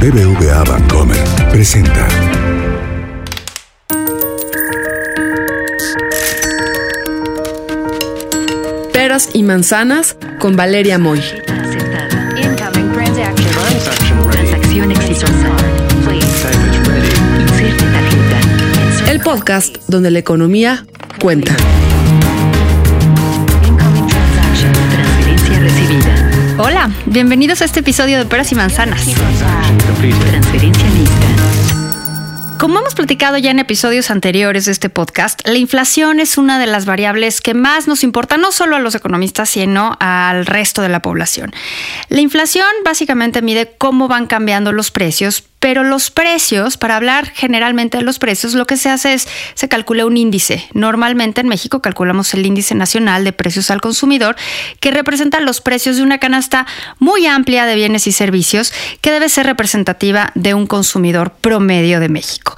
BBVA 0.00 0.62
Bancomer 0.64 1.16
presenta. 1.50 2.06
Peras 8.92 9.30
y 9.32 9.42
manzanas 9.42 10.16
con 10.38 10.54
Valeria 10.56 10.98
Moy. 10.98 11.20
Incoming 12.36 12.92
transaction. 12.92 14.30
Transacción 14.30 14.90
exitosa. 14.92 15.56
Please. 16.06 16.26
Inserte 17.40 17.84
tarjeta. 17.84 19.10
El 19.10 19.20
podcast 19.20 19.76
donde 19.88 20.10
la 20.10 20.18
economía 20.18 20.84
cuenta. 21.20 21.56
Hola, 26.58 26.90
bienvenidos 27.04 27.60
a 27.60 27.66
este 27.66 27.80
episodio 27.80 28.18
de 28.18 28.24
Peras 28.24 28.50
y 28.50 28.54
Manzanas. 28.54 29.06
Transferencia 30.10 30.88
lista. 30.90 31.26
Como 32.58 32.78
hemos 32.78 32.94
platicado 32.94 33.36
ya 33.36 33.50
en 33.50 33.58
episodios 33.58 34.10
anteriores 34.10 34.64
de 34.64 34.72
este 34.72 34.88
podcast, 34.88 35.46
la 35.46 35.58
inflación 35.58 36.20
es 36.20 36.38
una 36.38 36.58
de 36.58 36.66
las 36.66 36.86
variables 36.86 37.40
que 37.40 37.52
más 37.52 37.86
nos 37.86 38.02
importa 38.02 38.38
no 38.38 38.50
solo 38.50 38.76
a 38.76 38.78
los 38.78 38.94
economistas, 38.94 39.50
sino 39.50 39.96
al 40.00 40.46
resto 40.46 40.80
de 40.80 40.88
la 40.88 41.02
población. 41.02 41.52
La 42.08 42.20
inflación 42.20 42.66
básicamente 42.84 43.42
mide 43.42 43.74
cómo 43.76 44.08
van 44.08 44.26
cambiando 44.26 44.72
los 44.72 44.90
precios, 44.90 45.44
pero 45.58 45.84
los 45.84 46.10
precios, 46.10 46.76
para 46.76 46.96
hablar 46.96 47.32
generalmente 47.34 47.98
de 47.98 48.04
los 48.04 48.18
precios, 48.18 48.54
lo 48.54 48.66
que 48.66 48.76
se 48.76 48.90
hace 48.90 49.14
es 49.14 49.26
se 49.54 49.68
calcula 49.68 50.06
un 50.06 50.16
índice. 50.16 50.68
Normalmente 50.72 51.40
en 51.40 51.48
México 51.48 51.82
calculamos 51.82 52.32
el 52.34 52.46
índice 52.46 52.74
nacional 52.74 53.24
de 53.24 53.32
precios 53.32 53.70
al 53.70 53.80
consumidor, 53.80 54.36
que 54.80 54.90
representa 54.90 55.40
los 55.40 55.60
precios 55.60 55.96
de 55.96 56.02
una 56.02 56.18
canasta 56.18 56.66
muy 56.98 57.26
amplia 57.26 57.66
de 57.66 57.74
bienes 57.74 58.06
y 58.06 58.12
servicios 58.12 58.72
que 59.00 59.10
debe 59.10 59.28
ser 59.28 59.46
representativa 59.46 60.30
de 60.34 60.54
un 60.54 60.66
consumidor 60.66 61.32
promedio 61.40 62.00
de 62.00 62.08
México. 62.08 62.54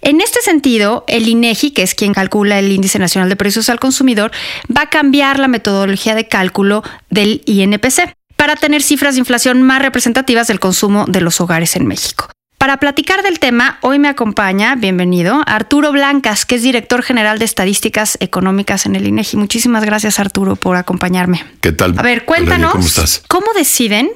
En 0.00 0.20
este 0.20 0.40
sentido, 0.40 1.04
el 1.08 1.28
INEGI, 1.28 1.72
que 1.72 1.82
es 1.82 1.94
quien 1.94 2.14
calcula 2.14 2.58
el 2.58 2.70
índice 2.72 2.98
nacional 2.98 3.28
de 3.28 3.36
precios 3.36 3.68
al 3.68 3.80
consumidor, 3.80 4.30
va 4.74 4.82
a 4.82 4.90
cambiar 4.90 5.38
la 5.38 5.48
metodología 5.48 6.14
de 6.14 6.28
cálculo 6.28 6.82
del 7.10 7.42
INPC 7.46 8.14
para 8.36 8.56
tener 8.56 8.82
cifras 8.82 9.14
de 9.14 9.20
inflación 9.20 9.62
más 9.62 9.82
representativas 9.82 10.46
del 10.46 10.60
consumo 10.60 11.06
de 11.08 11.20
los 11.20 11.40
hogares 11.40 11.74
en 11.76 11.86
México. 11.86 12.28
Para 12.66 12.78
platicar 12.78 13.22
del 13.22 13.38
tema, 13.38 13.78
hoy 13.80 14.00
me 14.00 14.08
acompaña, 14.08 14.74
bienvenido, 14.74 15.40
Arturo 15.46 15.92
Blancas, 15.92 16.44
que 16.44 16.56
es 16.56 16.64
director 16.64 17.00
general 17.04 17.38
de 17.38 17.44
Estadísticas 17.44 18.18
Económicas 18.18 18.86
en 18.86 18.96
el 18.96 19.06
INEGI. 19.06 19.36
Muchísimas 19.36 19.84
gracias, 19.84 20.18
Arturo, 20.18 20.56
por 20.56 20.76
acompañarme. 20.76 21.44
¿Qué 21.60 21.70
tal? 21.70 21.94
A 21.96 22.02
ver, 22.02 22.24
cuéntanos, 22.24 22.72
¿Cómo 22.72 22.84
estás? 22.84 23.22
¿cómo 23.28 23.46
deciden 23.56 24.10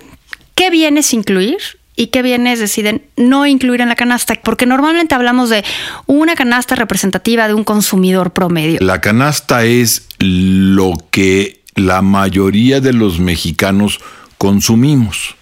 qué 0.56 0.68
bienes 0.68 1.14
incluir 1.14 1.58
y 1.94 2.08
qué 2.08 2.22
bienes 2.22 2.58
deciden 2.58 3.04
no 3.16 3.46
incluir 3.46 3.82
en 3.82 3.88
la 3.88 3.94
canasta? 3.94 4.34
Porque 4.42 4.66
normalmente 4.66 5.14
hablamos 5.14 5.48
de 5.48 5.64
una 6.06 6.34
canasta 6.34 6.74
representativa 6.74 7.46
de 7.46 7.54
un 7.54 7.62
consumidor 7.62 8.32
promedio. 8.32 8.80
La 8.80 9.00
canasta 9.00 9.64
es 9.64 10.08
lo 10.18 10.94
que 11.12 11.62
la 11.76 12.02
mayoría 12.02 12.80
de 12.80 12.94
los 12.94 13.20
mexicanos 13.20 14.00
consumimos. 14.38 15.36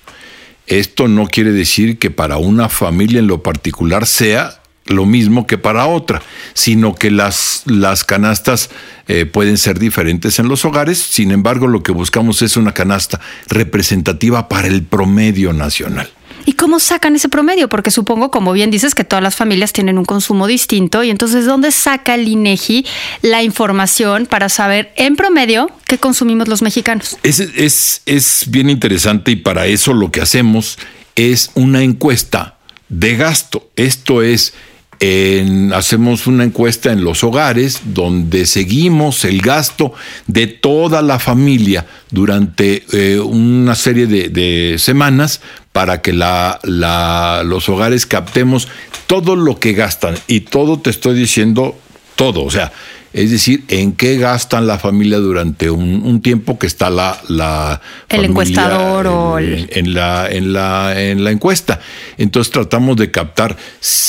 Esto 0.68 1.08
no 1.08 1.26
quiere 1.26 1.52
decir 1.52 1.98
que 1.98 2.10
para 2.10 2.36
una 2.36 2.68
familia 2.68 3.20
en 3.20 3.26
lo 3.26 3.42
particular 3.42 4.06
sea 4.06 4.60
lo 4.86 5.06
mismo 5.06 5.46
que 5.46 5.58
para 5.58 5.86
otra, 5.86 6.22
sino 6.54 6.94
que 6.94 7.10
las, 7.10 7.62
las 7.66 8.04
canastas 8.04 8.70
eh, 9.06 9.26
pueden 9.26 9.58
ser 9.58 9.78
diferentes 9.78 10.38
en 10.38 10.48
los 10.48 10.64
hogares, 10.64 10.98
sin 10.98 11.30
embargo 11.30 11.66
lo 11.66 11.82
que 11.82 11.92
buscamos 11.92 12.42
es 12.42 12.56
una 12.56 12.72
canasta 12.72 13.20
representativa 13.48 14.48
para 14.48 14.68
el 14.68 14.82
promedio 14.82 15.52
nacional. 15.52 16.10
¿Y 16.46 16.52
cómo 16.54 16.80
sacan 16.80 17.14
ese 17.16 17.28
promedio? 17.28 17.68
Porque 17.68 17.90
supongo, 17.90 18.30
como 18.30 18.52
bien 18.52 18.70
dices, 18.70 18.94
que 18.94 19.04
todas 19.04 19.22
las 19.22 19.36
familias 19.36 19.72
tienen 19.72 19.98
un 19.98 20.04
consumo 20.04 20.46
distinto. 20.46 21.02
Y 21.02 21.10
entonces, 21.10 21.44
¿dónde 21.44 21.70
saca 21.72 22.14
el 22.14 22.26
INEGI 22.28 22.84
la 23.22 23.42
información 23.42 24.26
para 24.26 24.48
saber 24.48 24.92
en 24.96 25.16
promedio 25.16 25.70
qué 25.86 25.98
consumimos 25.98 26.48
los 26.48 26.62
mexicanos? 26.62 27.16
Es, 27.22 27.40
es, 27.40 28.02
es 28.06 28.44
bien 28.48 28.70
interesante 28.70 29.30
y 29.32 29.36
para 29.36 29.66
eso 29.66 29.92
lo 29.92 30.10
que 30.10 30.20
hacemos 30.20 30.78
es 31.16 31.50
una 31.54 31.82
encuesta 31.82 32.56
de 32.88 33.16
gasto. 33.16 33.68
Esto 33.76 34.22
es, 34.22 34.54
en- 35.00 35.72
hacemos 35.74 36.26
una 36.26 36.44
encuesta 36.44 36.92
en 36.92 37.04
los 37.04 37.22
hogares 37.24 37.80
donde 37.84 38.46
seguimos 38.46 39.24
el 39.24 39.42
gasto 39.42 39.92
de 40.26 40.46
toda 40.46 41.02
la 41.02 41.18
familia 41.18 41.86
durante 42.10 42.84
eh, 42.92 43.18
una 43.20 43.74
serie 43.74 44.06
de, 44.06 44.28
de 44.28 44.76
semanas 44.78 45.40
para 45.78 46.02
que 46.02 46.12
la, 46.12 46.58
la- 46.64 47.42
los 47.44 47.68
hogares 47.68 48.04
captemos 48.04 48.66
todo 49.06 49.36
lo 49.36 49.60
que 49.60 49.74
gastan. 49.74 50.16
Y 50.26 50.40
todo 50.40 50.80
te 50.80 50.90
estoy 50.90 51.14
diciendo 51.16 51.78
todo, 52.16 52.42
o 52.42 52.50
sea, 52.50 52.72
es 53.12 53.30
decir, 53.30 53.64
en 53.68 53.92
qué 53.92 54.16
gastan 54.18 54.66
la 54.66 54.78
familia 54.78 55.18
durante 55.18 55.70
un, 55.70 56.02
un 56.04 56.20
tiempo 56.20 56.58
que 56.58 56.66
está 56.66 56.90
la, 56.90 57.18
la 57.28 57.80
El 58.08 58.24
encuestador 58.26 59.06
o 59.06 59.38
el- 59.38 59.68
en 59.72 59.94
la, 59.94 60.28
en, 60.30 60.52
la, 60.52 61.00
en 61.00 61.24
la 61.24 61.30
encuesta. 61.30 61.80
Entonces 62.18 62.52
tratamos 62.52 62.96
de 62.96 63.10
captar 63.10 63.56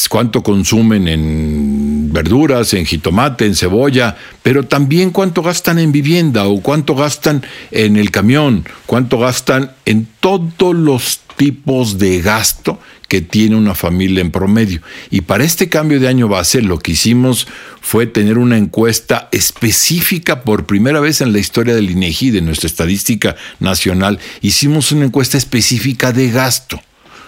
cuánto 0.10 0.44
consumen 0.44 1.08
en 1.08 2.10
verduras, 2.12 2.74
en 2.74 2.86
jitomate, 2.86 3.46
en 3.46 3.56
cebolla, 3.56 4.18
pero 4.44 4.66
también 4.66 5.12
cuánto 5.12 5.42
gastan 5.44 5.80
en 5.80 5.92
vivienda 5.92 6.46
o 6.48 6.62
cuánto 6.62 6.96
gastan 6.96 7.44
en 7.72 7.96
el 7.98 8.12
camión, 8.12 8.66
cuánto 8.86 9.20
gastan 9.20 9.72
en 9.86 10.08
todos 10.20 10.76
los 10.76 11.20
tipos 11.38 11.98
de 12.00 12.20
gasto 12.22 12.80
que 13.10 13.20
tiene 13.22 13.58
una 13.58 13.76
familia 13.76 14.22
en 14.22 14.32
promedio. 14.32 14.82
Y 15.10 15.22
para 15.22 15.44
este 15.44 15.68
cambio 15.68 16.00
de 16.00 16.08
año 16.08 16.30
base 16.30 16.62
lo 16.62 16.80
que 16.80 16.94
hicimos 16.94 17.48
fue 17.82 18.06
tener 18.06 18.38
una 18.38 18.58
encuesta 18.58 19.28
específica 19.34 20.44
por 20.44 20.66
primera 20.66 21.02
vez 21.02 21.20
en 21.20 21.34
la 21.34 21.40
historia 21.40 21.76
del 21.76 21.90
INEGI, 21.90 22.30
de 22.30 22.42
nuestra 22.42 22.68
estadística 22.68 23.36
nacional. 23.60 24.20
Hicimos 24.42 24.94
una 24.94 25.06
encuesta 25.06 25.38
específica 25.38 26.14
de 26.14 26.32
gasto. 26.32 26.82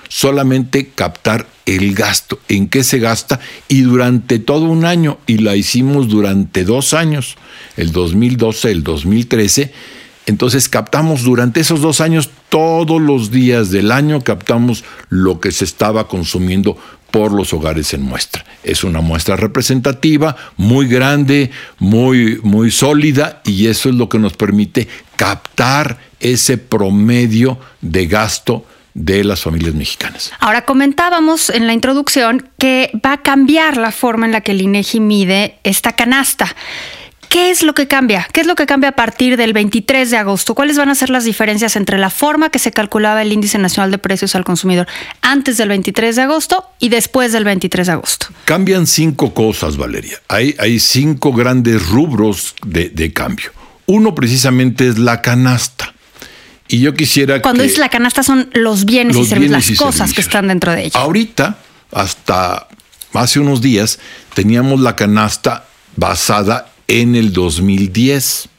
Solamente 0.08 0.90
captar 0.94 1.47
el 1.66 1.96
gasto, 1.96 2.40
en 2.50 2.68
qué 2.68 2.84
se 2.84 3.00
gasta 3.00 3.40
y 3.68 3.81
durante 3.81 4.40
todo 4.40 4.66
un 4.66 4.86
año. 4.86 5.19
Y 5.25 5.38
la 5.38 5.56
hicimos 5.56 6.09
durante 6.09 6.63
dos 6.63 6.94
años, 6.94 7.38
el 7.75 7.92
2012, 7.92 8.72
el 8.72 8.84
2013. 8.84 9.74
Entonces 10.25 10.69
captamos 10.69 11.23
durante 11.23 11.59
esos 11.59 11.81
dos 11.81 12.01
años, 12.01 12.29
todos 12.49 13.01
los 13.01 13.31
días 13.31 13.71
del 13.71 13.91
año, 13.91 14.21
captamos 14.21 14.83
lo 15.09 15.39
que 15.39 15.51
se 15.51 15.65
estaba 15.65 16.07
consumiendo 16.07 16.77
por 17.11 17.33
los 17.33 17.53
hogares 17.53 17.93
en 17.93 18.01
muestra. 18.01 18.45
Es 18.63 18.83
una 18.83 19.01
muestra 19.01 19.35
representativa, 19.35 20.35
muy 20.57 20.87
grande, 20.87 21.51
muy, 21.77 22.39
muy 22.43 22.71
sólida, 22.71 23.41
y 23.45 23.67
eso 23.67 23.89
es 23.89 23.95
lo 23.95 24.07
que 24.09 24.17
nos 24.17 24.33
permite 24.33 24.87
captar 25.17 25.99
ese 26.19 26.57
promedio 26.57 27.59
de 27.81 28.07
gasto 28.07 28.65
de 28.93 29.23
las 29.23 29.41
familias 29.41 29.73
mexicanas. 29.73 30.31
Ahora 30.39 30.65
comentábamos 30.65 31.49
en 31.49 31.67
la 31.67 31.73
introducción 31.73 32.49
que 32.57 32.91
va 33.05 33.13
a 33.13 33.21
cambiar 33.21 33.77
la 33.77 33.91
forma 33.91 34.25
en 34.25 34.33
la 34.33 34.41
que 34.41 34.51
el 34.51 34.61
INEGI 34.61 34.99
mide 34.99 35.59
esta 35.63 35.93
canasta. 35.93 36.55
¿Qué 37.31 37.50
es 37.50 37.64
lo 37.64 37.74
que 37.74 37.88
cambia? 37.88 38.28
¿Qué 38.34 38.42
es 38.42 38.46
lo 38.46 38.56
que 38.56 38.66
cambia 38.66 38.90
a 38.90 38.92
partir 38.92 39.38
del 39.38 39.53
23 39.53 40.12
de 40.12 40.18
agosto? 40.18 40.53
¿Cuáles 40.53 40.78
van 40.78 40.90
a 40.90 40.96
ser 40.96 41.09
las 41.09 41.24
diferencias 41.24 41.78
entre 41.78 41.97
la 41.97 42.09
forma 42.09 42.50
que 42.50 42.59
se 42.59 42.74
calculaba 42.74 43.22
el 43.22 43.31
índice 43.31 43.58
nacional 43.58 43.90
de 43.90 44.00
precios 44.00 44.36
al 44.36 44.44
consumidor 44.44 44.86
antes 45.22 45.56
del 45.56 45.69
23 45.69 46.18
de 46.18 46.24
agosto 46.24 46.66
y 46.78 46.90
después 46.90 47.31
del 47.31 47.46
23 47.46 47.88
de 47.88 47.94
agosto? 47.94 48.25
Cambian 48.44 48.86
cinco 48.86 49.34
cosas, 49.34 49.78
Valeria. 49.78 50.22
Hay, 50.28 50.58
hay 50.59 50.78
cinco 50.81 51.31
grandes 51.31 51.88
rubros 51.88 52.53
de, 52.66 52.90
de 52.90 53.14
cambio. 53.14 53.53
Uno 53.86 54.13
precisamente 54.13 54.90
es 54.90 55.00
la 55.00 55.22
canasta. 55.22 55.94
Y 56.68 56.81
yo 56.81 56.94
quisiera 56.96 57.42
Cuando 57.42 57.59
que 57.59 57.68
dices 57.68 57.80
la 57.80 57.88
canasta 57.88 58.24
son 58.24 58.50
los 58.52 58.84
bienes 58.84 59.16
y 59.16 59.19
servicios, 59.19 59.40
bienes 59.40 59.52
las 59.52 59.69
y 59.69 59.75
cosas 59.78 60.12
que 60.12 60.19
están 60.19 60.50
dentro 60.50 60.74
de 60.74 60.84
ella. 60.88 61.00
Ahorita, 61.00 61.60
hasta 61.94 62.68
hace 63.13 63.39
unos 63.39 63.62
días, 63.62 64.00
teníamos 64.34 64.81
la 64.81 64.98
canasta 64.98 65.66
basada 65.95 66.70
en 66.99 67.15
el 67.15 67.31
2010. 67.33 68.49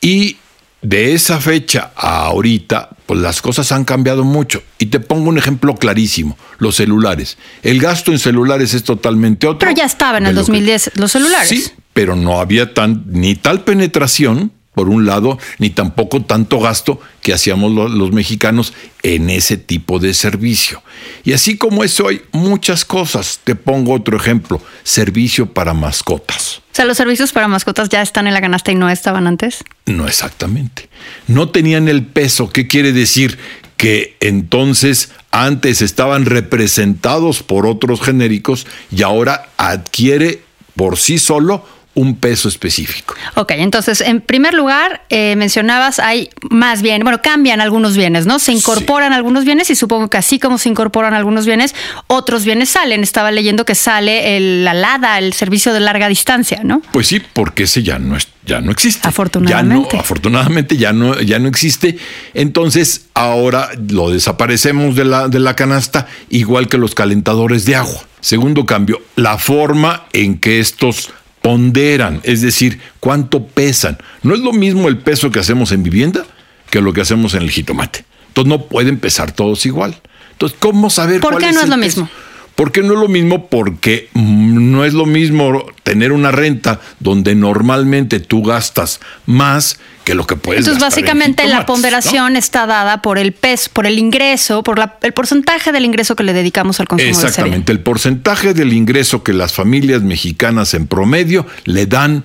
Y 0.00 0.36
de 0.82 1.12
esa 1.12 1.40
fecha 1.40 1.92
a 1.94 2.24
ahorita, 2.26 2.90
pues 3.06 3.20
las 3.20 3.42
cosas 3.42 3.70
han 3.72 3.84
cambiado 3.84 4.24
mucho. 4.24 4.62
Y 4.78 4.86
te 4.86 4.98
pongo 5.00 5.28
un 5.28 5.36
ejemplo 5.38 5.74
clarísimo, 5.76 6.38
los 6.58 6.76
celulares. 6.76 7.36
El 7.62 7.80
gasto 7.80 8.12
en 8.12 8.18
celulares 8.18 8.72
es 8.74 8.82
totalmente 8.84 9.46
otro. 9.46 9.58
Pero 9.60 9.72
ya 9.72 9.84
estaba 9.84 10.18
en 10.18 10.26
el 10.26 10.34
lo 10.34 10.40
que- 10.40 10.46
2010 10.52 10.92
los 10.94 11.12
celulares. 11.12 11.48
Sí, 11.48 11.64
pero 11.92 12.16
no 12.16 12.40
había 12.40 12.72
tan, 12.72 13.04
ni 13.08 13.34
tal 13.34 13.62
penetración, 13.64 14.52
por 14.80 14.88
un 14.88 15.04
lado, 15.04 15.36
ni 15.58 15.68
tampoco 15.68 16.22
tanto 16.22 16.58
gasto 16.58 16.98
que 17.20 17.34
hacíamos 17.34 17.70
lo- 17.72 17.86
los 17.88 18.12
mexicanos 18.12 18.72
en 19.02 19.28
ese 19.28 19.58
tipo 19.58 19.98
de 19.98 20.14
servicio. 20.14 20.82
Y 21.22 21.34
así 21.34 21.58
como 21.58 21.84
eso 21.84 22.08
hay 22.08 22.22
muchas 22.32 22.86
cosas. 22.86 23.40
Te 23.44 23.54
pongo 23.54 23.92
otro 23.92 24.16
ejemplo, 24.16 24.58
servicio 24.82 25.52
para 25.52 25.74
mascotas. 25.74 26.62
O 26.72 26.74
sea, 26.74 26.86
los 26.86 26.96
servicios 26.96 27.32
para 27.32 27.46
mascotas 27.46 27.90
ya 27.90 28.00
están 28.00 28.26
en 28.26 28.32
la 28.32 28.40
canasta 28.40 28.72
y 28.72 28.74
no 28.74 28.88
estaban 28.88 29.26
antes. 29.26 29.58
No 29.84 30.06
exactamente. 30.08 30.88
No 31.26 31.50
tenían 31.50 31.88
el 31.88 32.06
peso. 32.06 32.48
¿Qué 32.50 32.66
quiere 32.66 32.92
decir? 32.94 33.38
que 33.76 34.14
entonces 34.20 35.10
antes 35.30 35.80
estaban 35.80 36.26
representados 36.26 37.42
por 37.42 37.66
otros 37.66 38.02
genéricos 38.02 38.66
y 38.94 39.02
ahora 39.02 39.48
adquiere 39.56 40.42
por 40.76 40.98
sí 40.98 41.16
solo 41.18 41.64
un 42.00 42.16
peso 42.16 42.48
específico. 42.48 43.14
Ok, 43.34 43.52
entonces, 43.56 44.00
en 44.00 44.22
primer 44.22 44.54
lugar, 44.54 45.02
eh, 45.10 45.36
mencionabas, 45.36 45.98
hay 45.98 46.30
más 46.48 46.80
bien, 46.80 47.02
bueno, 47.02 47.20
cambian 47.22 47.60
algunos 47.60 47.96
bienes, 47.96 48.24
¿no? 48.24 48.38
Se 48.38 48.52
incorporan 48.52 49.12
algunos 49.12 49.44
bienes 49.44 49.68
y 49.70 49.76
supongo 49.76 50.08
que 50.08 50.16
así 50.16 50.38
como 50.38 50.56
se 50.56 50.70
incorporan 50.70 51.12
algunos 51.12 51.44
bienes, 51.44 51.74
otros 52.06 52.44
bienes 52.44 52.70
salen. 52.70 53.02
Estaba 53.02 53.30
leyendo 53.30 53.66
que 53.66 53.74
sale 53.74 54.36
el, 54.36 54.64
la 54.64 54.72
LADA, 54.72 55.18
el 55.18 55.34
servicio 55.34 55.74
de 55.74 55.80
larga 55.80 56.08
distancia, 56.08 56.62
¿no? 56.64 56.80
Pues 56.90 57.06
sí, 57.06 57.20
porque 57.20 57.64
ese 57.64 57.82
ya 57.82 57.98
no 57.98 58.16
es, 58.16 58.28
ya 58.46 58.62
no 58.62 58.72
existe. 58.72 59.06
Afortunadamente. 59.06 59.88
Ya 59.90 59.96
no, 59.96 60.00
afortunadamente 60.00 60.76
ya 60.78 60.92
no, 60.94 61.20
ya 61.20 61.38
no 61.38 61.48
existe. 61.48 61.98
Entonces, 62.32 63.08
ahora 63.12 63.68
lo 63.90 64.10
desaparecemos 64.10 64.96
de 64.96 65.04
la, 65.04 65.28
de 65.28 65.38
la 65.38 65.54
canasta, 65.54 66.06
igual 66.30 66.68
que 66.68 66.78
los 66.78 66.94
calentadores 66.94 67.66
de 67.66 67.76
agua. 67.76 68.06
Segundo 68.20 68.66
cambio, 68.66 69.00
la 69.16 69.38
forma 69.38 70.04
en 70.12 70.38
que 70.38 70.60
estos 70.60 71.10
ponderan, 71.42 72.20
es 72.22 72.40
decir, 72.40 72.80
cuánto 73.00 73.46
pesan. 73.46 73.98
No 74.22 74.34
es 74.34 74.40
lo 74.40 74.52
mismo 74.52 74.88
el 74.88 74.98
peso 74.98 75.30
que 75.30 75.38
hacemos 75.38 75.72
en 75.72 75.82
vivienda 75.82 76.24
que 76.70 76.80
lo 76.80 76.92
que 76.92 77.00
hacemos 77.00 77.34
en 77.34 77.42
el 77.42 77.50
jitomate. 77.50 78.04
Entonces 78.28 78.48
no 78.48 78.66
pueden 78.66 78.98
pesar 78.98 79.32
todos 79.32 79.66
igual. 79.66 80.00
Entonces, 80.32 80.56
¿cómo 80.60 80.88
saber 80.88 81.20
¿Por 81.20 81.32
cuál 81.32 81.42
qué 81.42 81.48
es 81.50 81.54
no 81.54 81.60
es 81.60 81.64
el 81.64 81.70
lo 81.70 81.76
peso? 81.76 82.00
mismo? 82.02 82.10
¿Por 82.54 82.72
qué 82.72 82.82
no 82.82 82.92
es 82.94 83.00
lo 83.00 83.08
mismo? 83.08 83.48
Porque 83.48 84.08
mm, 84.12 84.70
no 84.70 84.84
es 84.84 84.92
lo 84.92 85.06
mismo 85.06 85.64
tener 85.82 86.12
una 86.12 86.30
renta 86.30 86.80
donde 86.98 87.34
normalmente 87.34 88.20
tú 88.20 88.42
gastas 88.42 89.00
más 89.26 89.80
que 90.10 90.14
lo 90.16 90.26
que 90.26 90.34
puedes 90.34 90.60
Entonces, 90.66 90.82
gastar 90.82 90.98
en 90.98 91.04
básicamente 91.06 91.46
la 91.46 91.66
ponderación 91.66 92.34
está 92.36 92.66
dada 92.66 93.00
por 93.00 93.16
el 93.16 93.32
peso, 93.32 93.70
por 93.72 93.86
el 93.86 93.96
ingreso, 93.96 94.64
por 94.64 94.76
la- 94.76 94.98
el 95.02 95.12
porcentaje 95.12 95.70
del 95.70 95.84
ingreso 95.84 96.16
que 96.16 96.24
le 96.24 96.32
dedicamos 96.32 96.80
al 96.80 96.88
consumo 96.88 97.06
de. 97.06 97.12
Exactamente, 97.12 97.70
el 97.70 97.78
porcentaje 97.80 98.52
del 98.52 98.72
ingreso 98.72 99.22
que 99.22 99.32
las 99.32 99.52
familias 99.52 100.02
mexicanas 100.02 100.74
en 100.74 100.88
promedio 100.88 101.46
le 101.64 101.86
dan 101.86 102.24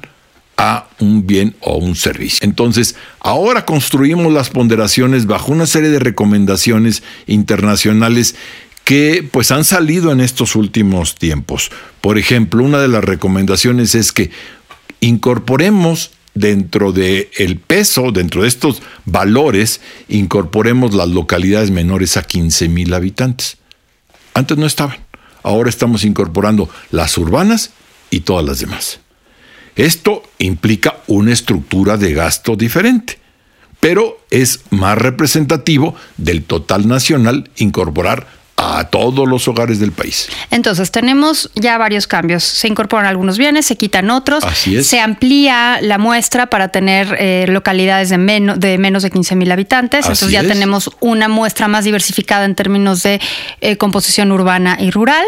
a 0.58 0.88
un 1.00 1.28
bien 1.28 1.56
o 1.60 1.76
un 1.78 1.96
servicio. 1.96 2.40
Entonces, 2.42 2.96
ahora 3.20 3.66
construimos 3.66 4.34
las 4.34 4.50
ponderaciones 4.50 5.28
bajo 5.28 5.52
una 5.52 5.68
serie 5.68 5.90
de 5.90 6.00
recomendaciones 6.00 7.04
internacionales 7.28 8.36
que 8.84 9.28
pues 9.32 9.52
han 9.52 9.64
salido 9.64 10.12
en 10.12 10.22
estos 10.22 10.56
últimos 10.56 11.16
tiempos. 11.16 11.72
Por 12.02 12.18
ejemplo, 12.18 12.64
una 12.64 12.80
de 12.80 12.88
las 12.88 13.04
recomendaciones 13.04 13.94
es 13.96 14.12
que 14.12 14.32
incorporemos 15.02 16.12
dentro 16.36 16.92
del 16.92 17.30
el 17.38 17.58
peso, 17.58 18.12
dentro 18.12 18.44
de 18.44 18.50
estos 18.50 18.84
valores, 19.06 19.82
incorporemos 20.08 20.94
las 20.94 21.10
localidades 21.10 21.72
menores 21.72 22.18
a 22.18 22.24
15 22.24 22.68
mil 22.70 22.94
habitantes. 22.94 23.58
Antes 24.34 24.58
no 24.58 24.68
estaban. 24.68 24.98
Ahora 25.42 25.70
estamos 25.70 26.04
incorporando 26.04 26.70
las 26.92 27.18
urbanas 27.18 27.72
y 28.12 28.20
todas 28.20 28.46
las 28.46 28.60
demás. 28.60 29.00
Esto 29.76 30.24
implica 30.38 30.98
una 31.08 31.34
estructura 31.34 31.98
de 31.98 32.14
gasto 32.14 32.56
diferente, 32.56 33.20
pero 33.80 34.20
es 34.30 34.62
más 34.70 34.98
representativo 34.98 35.96
del 36.18 36.44
total 36.44 36.88
nacional 36.88 37.50
incorporar 37.58 38.28
a 38.66 38.84
todos 38.86 39.28
los 39.28 39.48
hogares 39.48 39.80
del 39.80 39.92
país. 39.92 40.28
Entonces, 40.52 40.92
tenemos 40.92 41.50
ya 41.56 41.78
varios 41.78 42.08
cambios. 42.08 42.44
Se 42.44 42.68
incorporan 42.68 43.06
algunos 43.06 43.38
bienes, 43.38 43.66
se 43.66 43.76
quitan 43.78 44.10
otros. 44.10 44.44
Así 44.44 44.76
es. 44.78 44.88
Se 44.88 45.00
amplía 45.00 45.80
la 45.82 45.98
muestra 45.98 46.48
para 46.50 46.70
tener 46.70 47.16
eh, 47.20 47.46
localidades 47.48 48.10
de, 48.10 48.18
menos 48.18 48.60
de 48.60 48.78
menos 48.78 49.04
de 49.04 49.12
15 49.12 49.36
mil 49.36 49.52
habitantes. 49.52 50.02
Así 50.06 50.12
Entonces, 50.26 50.32
ya 50.32 50.42
es. 50.42 50.48
tenemos 50.48 50.90
una 51.00 51.28
muestra 51.28 51.68
más 51.68 51.86
diversificada 51.86 52.46
en 52.46 52.56
términos 52.56 53.04
de 53.04 53.20
eh, 53.62 53.78
composición 53.78 54.32
urbana 54.32 54.78
y 54.80 54.92
rural, 54.92 55.26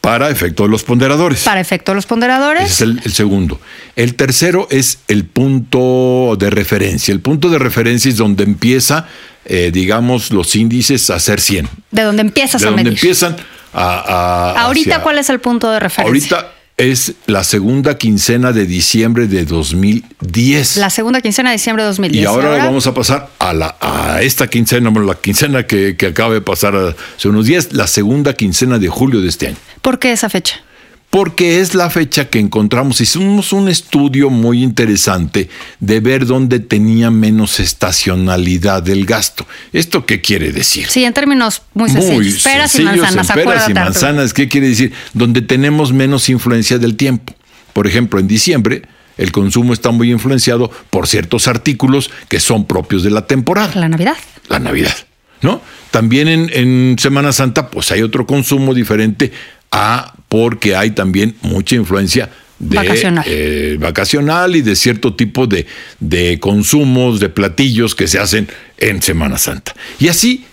Para 0.00 0.30
efecto 0.30 0.62
de 0.62 0.68
los 0.70 0.84
ponderadores. 0.84 1.42
para 1.42 1.60
efecto 1.60 1.92
de 1.92 1.96
los 1.96 2.06
ponderadores. 2.06 2.64
Ese 2.64 2.72
es 2.72 2.80
el, 2.82 3.00
el 3.04 3.12
segundo. 3.12 3.60
El 3.96 4.14
tercero 4.14 4.66
es 4.70 5.00
el 5.08 5.24
punto 5.24 6.36
de 6.38 6.50
referencia. 6.50 7.12
El 7.12 7.20
punto 7.20 7.50
de 7.50 7.58
referencia 7.58 8.08
es 8.08 8.16
donde 8.16 8.44
empieza, 8.44 9.06
eh, 9.48 9.70
digamos, 9.72 10.30
los 10.30 10.54
índices 10.54 11.10
a 11.10 11.18
ser 11.18 11.40
100. 11.40 11.68
de 11.90 12.02
donde 12.02 12.22
empiezas 12.22 12.60
De 12.60 12.66
a 12.68 12.70
donde 12.70 12.84
medir. 12.84 12.98
empiezan 12.98 13.36
a... 13.72 14.52
a- 14.54 14.60
Ahorita, 14.62 14.90
hacia- 14.96 15.02
¿cuál 15.02 15.18
es 15.18 15.28
el 15.30 15.40
punto 15.40 15.70
de 15.70 15.80
referencia? 15.80 16.36
Ahorita 16.38 16.52
es 16.76 17.14
la 17.26 17.42
segunda 17.42 17.98
quincena 17.98 18.52
de 18.52 18.64
diciembre 18.66 19.26
de 19.26 19.44
2010. 19.44 20.76
La 20.76 20.90
segunda 20.90 21.20
quincena 21.20 21.50
de 21.50 21.56
diciembre 21.56 21.82
de 21.82 21.88
2010. 21.88 22.22
y 22.22 22.26
ahora 22.26 22.50
vamos 22.58 22.86
a 22.86 22.94
pasar 22.94 23.28
a, 23.38 23.52
la, 23.52 23.76
a 23.80 24.22
esta 24.22 24.46
quincena, 24.48 24.90
bueno, 24.90 25.08
la 25.08 25.16
quincena 25.16 25.66
que, 25.66 25.96
que 25.96 26.06
acaba 26.06 26.34
de 26.34 26.40
pasar 26.40 26.74
hace 26.76 27.28
unos 27.28 27.46
días, 27.46 27.72
la 27.72 27.86
segunda 27.86 28.34
quincena 28.34 28.78
de 28.78 28.88
julio 28.88 29.20
de 29.20 29.28
este 29.28 29.48
año. 29.48 29.56
¿Por 29.82 29.98
qué 29.98 30.12
esa 30.12 30.28
fecha? 30.28 30.60
Porque 31.10 31.60
es 31.60 31.74
la 31.74 31.88
fecha 31.88 32.28
que 32.28 32.38
encontramos. 32.38 33.00
Hicimos 33.00 33.54
un 33.54 33.68
estudio 33.68 34.28
muy 34.28 34.62
interesante 34.62 35.48
de 35.80 36.00
ver 36.00 36.26
dónde 36.26 36.60
tenía 36.60 37.10
menos 37.10 37.60
estacionalidad 37.60 38.82
del 38.82 39.06
gasto. 39.06 39.46
¿Esto 39.72 40.04
qué 40.04 40.20
quiere 40.20 40.52
decir? 40.52 40.86
Sí, 40.86 41.04
en 41.04 41.14
términos 41.14 41.62
muy 41.72 41.88
sencillos. 41.88 42.42
peras 42.42 42.78
y 42.78 42.82
manzanas, 42.82 43.30
en 43.30 43.34
peras 43.36 43.68
y 43.70 43.74
manzanas, 43.74 44.34
¿qué 44.34 44.48
quiere 44.48 44.68
decir? 44.68 44.92
Donde 45.14 45.40
tenemos 45.40 45.92
menos 45.94 46.28
influencia 46.28 46.78
del 46.78 46.94
tiempo. 46.96 47.34
Por 47.72 47.86
ejemplo, 47.86 48.20
en 48.20 48.28
diciembre 48.28 48.82
el 49.16 49.32
consumo 49.32 49.72
está 49.72 49.90
muy 49.90 50.12
influenciado 50.12 50.70
por 50.90 51.08
ciertos 51.08 51.48
artículos 51.48 52.10
que 52.28 52.38
son 52.38 52.66
propios 52.66 53.02
de 53.02 53.10
la 53.10 53.26
temporada 53.26 53.74
La 53.74 53.88
Navidad. 53.88 54.16
la 54.48 54.60
Navidad, 54.60 54.94
¿no? 55.42 55.60
También 55.90 56.28
en, 56.28 56.50
en 56.52 56.96
Semana 56.98 57.32
Santa, 57.32 57.70
pues 57.70 57.90
hay 57.90 58.02
otro 58.02 58.26
consumo 58.26 58.74
diferente 58.74 59.32
a 59.72 60.14
porque 60.28 60.76
hay 60.76 60.90
también 60.92 61.36
mucha 61.42 61.74
influencia 61.76 62.30
de, 62.58 62.76
Vacacional. 62.76 63.24
eh, 63.28 63.76
vacacional 63.78 64.56
y 64.56 64.62
de 64.62 64.74
cierto 64.76 65.14
tipo 65.14 65.46
de, 65.46 65.66
de 66.00 66.38
consumos, 66.40 67.20
de 67.20 67.28
platillos 67.28 67.94
que 67.94 68.08
se 68.08 68.18
hacen 68.18 68.48
en 68.78 69.00
Semana 69.00 69.38
Santa. 69.38 69.74
Y 70.00 70.08
así, 70.08 70.44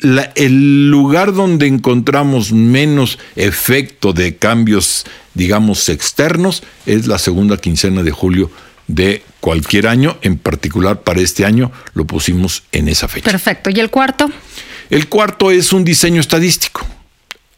la- 0.00 0.30
el 0.36 0.90
lugar 0.90 1.32
donde 1.32 1.66
encontramos 1.66 2.52
menos 2.52 3.18
efecto 3.34 4.12
de 4.12 4.36
cambios, 4.36 5.06
digamos, 5.34 5.88
externos, 5.88 6.62
es 6.86 7.06
la 7.06 7.18
segunda 7.18 7.56
quincena 7.56 8.02
de 8.02 8.10
julio 8.10 8.50
de 8.86 9.22
cualquier 9.40 9.86
año, 9.86 10.18
en 10.22 10.36
particular 10.38 11.02
para 11.02 11.20
este 11.20 11.44
año 11.44 11.72
lo 11.94 12.06
pusimos 12.06 12.62
en 12.72 12.88
esa 12.88 13.08
fecha. 13.08 13.30
Perfecto. 13.30 13.70
¿Y 13.70 13.80
el 13.80 13.88
cuarto? 13.90 14.30
El 14.90 15.08
cuarto 15.08 15.50
es 15.50 15.72
un 15.72 15.84
diseño 15.84 16.20
estadístico. 16.20 16.86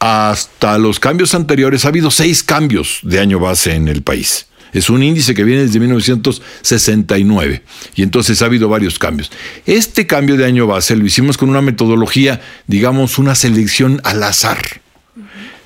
Hasta 0.01 0.79
los 0.79 0.99
cambios 0.99 1.35
anteriores 1.35 1.85
ha 1.85 1.89
habido 1.89 2.09
seis 2.09 2.41
cambios 2.41 3.01
de 3.03 3.19
año 3.19 3.39
base 3.39 3.75
en 3.75 3.87
el 3.87 4.01
país. 4.01 4.47
Es 4.73 4.89
un 4.89 5.03
índice 5.03 5.35
que 5.35 5.43
viene 5.43 5.61
desde 5.61 5.79
1969 5.79 7.61
y 7.93 8.01
entonces 8.01 8.41
ha 8.41 8.45
habido 8.45 8.67
varios 8.67 8.97
cambios. 8.97 9.29
Este 9.67 10.07
cambio 10.07 10.37
de 10.37 10.45
año 10.45 10.65
base 10.65 10.95
lo 10.95 11.05
hicimos 11.05 11.37
con 11.37 11.49
una 11.49 11.61
metodología, 11.61 12.41
digamos, 12.65 13.19
una 13.19 13.35
selección 13.35 14.01
al 14.03 14.23
azar. 14.23 14.81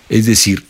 Es 0.10 0.26
decir, 0.26 0.66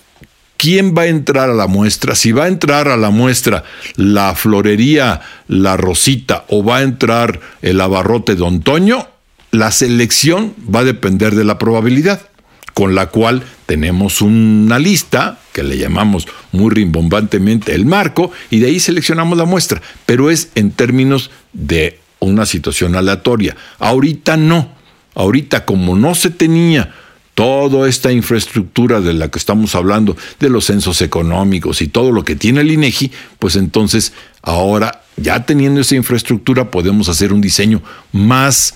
¿quién 0.58 0.94
va 0.96 1.02
a 1.02 1.08
entrar 1.08 1.50
a 1.50 1.56
la 1.56 1.66
muestra? 1.66 2.14
Si 2.14 2.32
va 2.32 2.44
a 2.44 2.50
entrar 2.50 2.88
a 2.88 2.98
la 2.98 3.10
muestra 3.10 3.64
la 3.96 4.36
florería, 4.36 5.22
la 5.48 5.76
rosita 5.76 6.46
o 6.50 6.64
va 6.64 6.78
a 6.78 6.84
entrar 6.84 7.40
el 7.64 7.82
abarrote 7.82 8.36
Don 8.36 8.62
Toño, 8.62 9.08
la 9.50 9.72
selección 9.72 10.54
va 10.64 10.82
a 10.82 10.84
depender 10.84 11.34
de 11.34 11.46
la 11.46 11.58
probabilidad, 11.58 12.30
con 12.76 12.94
la 12.94 13.08
cual 13.08 13.42
tenemos 13.66 14.22
una 14.22 14.78
lista 14.80 15.40
que 15.54 15.64
le 15.64 15.78
llamamos 15.78 16.28
muy 16.52 16.70
rimbombantemente 16.72 17.74
el 17.74 17.86
marco 17.86 18.32
y 18.52 18.60
de 18.60 18.68
ahí 18.68 18.82
seleccionamos 18.82 19.38
la 19.38 19.46
muestra, 19.46 19.82
pero 20.06 20.30
es 20.30 20.50
en 20.56 20.72
términos 20.72 21.32
de 21.54 22.00
una 22.20 22.46
situación 22.46 22.96
aleatoria. 22.96 23.56
Ahorita 23.80 24.36
no, 24.36 24.74
ahorita 25.16 25.64
como 25.64 25.96
no 25.96 26.16
se 26.16 26.32
tenía 26.32 26.94
toda 27.34 27.88
esta 27.88 28.12
infraestructura 28.12 29.00
de 29.00 29.14
la 29.14 29.30
que 29.32 29.40
estamos 29.40 29.74
hablando, 29.74 30.18
de 30.42 30.50
los 30.50 30.66
censos 30.66 31.02
económicos 31.02 31.82
y 31.82 31.88
todo 31.88 32.12
lo 32.12 32.26
que 32.26 32.36
tiene 32.36 32.60
el 32.60 32.72
INEGI, 32.72 33.10
pues 33.40 33.56
entonces 33.56 34.12
ahora, 34.42 35.04
ya 35.16 35.46
teniendo 35.46 35.80
esa 35.80 35.96
infraestructura, 35.96 36.72
podemos 36.72 37.08
hacer 37.08 37.32
un 37.32 37.40
diseño 37.40 37.82
más 38.12 38.76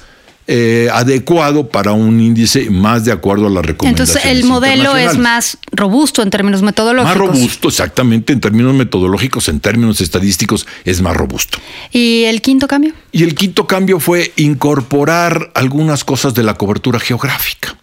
eh, 0.52 0.90
adecuado 0.92 1.70
para 1.70 1.92
un 1.92 2.20
índice 2.20 2.72
más 2.72 3.06
de 3.06 3.12
acuerdo 3.12 3.46
a 3.46 3.50
las 3.52 3.64
recomendaciones. 3.64 4.16
Entonces, 4.16 4.32
el 4.32 4.50
modelo 4.50 4.98
es 4.98 5.16
más 5.16 5.60
robusto 5.72 6.24
en 6.24 6.32
términos 6.32 6.64
metodológicos. 6.64 7.20
Más 7.20 7.36
robusto, 7.36 7.68
exactamente, 7.68 8.34
en 8.34 8.42
términos 8.42 8.74
metodológicos, 8.74 9.48
en 9.48 9.60
términos 9.60 10.02
estadísticos, 10.02 10.66
es 10.86 11.04
más 11.04 11.16
robusto. 11.16 11.60
¿Y 11.92 12.24
el 12.24 12.42
quinto 12.42 12.68
cambio? 12.68 12.94
Y 13.12 13.26
el 13.26 13.36
quinto 13.36 13.68
cambio 13.68 14.00
fue 14.00 14.34
incorporar 14.38 15.52
algunas 15.54 16.04
cosas 16.04 16.34
de 16.34 16.42
la 16.42 16.56
cobertura 16.56 17.00
geográfica. 17.00 17.78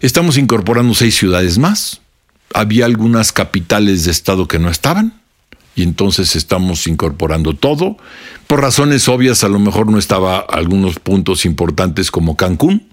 Estamos 0.00 0.38
incorporando 0.38 0.94
seis 0.94 1.16
ciudades 1.16 1.58
más. 1.58 2.00
Había 2.54 2.86
algunas 2.86 3.30
capitales 3.30 4.06
de 4.06 4.10
estado 4.10 4.48
que 4.48 4.58
no 4.58 4.70
estaban. 4.70 5.20
Y 5.74 5.82
entonces 5.82 6.34
estamos 6.34 6.86
incorporando 6.86 7.52
todo. 7.52 7.98
Por 8.48 8.62
razones 8.62 9.06
obvias, 9.10 9.44
a 9.44 9.48
lo 9.50 9.58
mejor 9.58 9.90
no 9.90 9.98
estaba 9.98 10.38
algunos 10.38 10.98
puntos 10.98 11.44
importantes 11.44 12.10
como 12.10 12.34
Cancún, 12.34 12.88